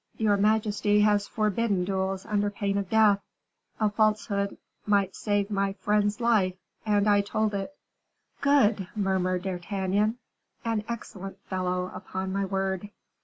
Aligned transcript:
Your 0.17 0.35
majesty 0.35 1.01
has 1.01 1.27
forbidden 1.27 1.85
duels 1.85 2.25
under 2.25 2.49
pain 2.49 2.75
of 2.79 2.89
death. 2.89 3.21
A 3.79 3.87
falsehood 3.87 4.57
might 4.87 5.15
save 5.15 5.51
my 5.51 5.73
friend's 5.73 6.19
life, 6.19 6.55
and 6.87 7.07
I 7.07 7.21
told 7.21 7.53
it." 7.53 7.75
"Good!" 8.41 8.87
murmured 8.95 9.43
D'Artagnan, 9.43 10.17
"an 10.65 10.83
excellent 10.89 11.37
fellow, 11.41 11.91
upon 11.93 12.33
my 12.33 12.45
word." 12.45 12.89